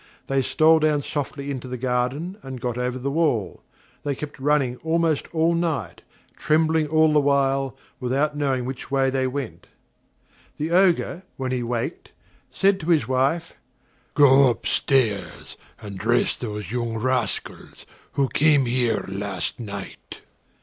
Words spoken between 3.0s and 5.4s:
wall. They kept running almost